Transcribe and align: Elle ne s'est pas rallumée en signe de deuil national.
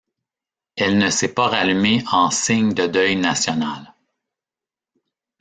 Elle 0.77 0.97
ne 0.97 1.11
s'est 1.11 1.35
pas 1.35 1.47
rallumée 1.49 2.03
en 2.11 2.31
signe 2.31 2.73
de 2.73 2.87
deuil 2.87 3.15
national. 3.17 3.93